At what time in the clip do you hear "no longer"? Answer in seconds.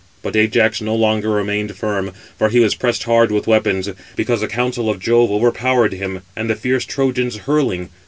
0.81-1.29